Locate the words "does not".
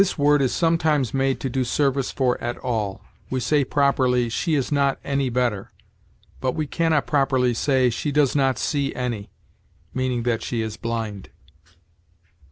8.11-8.57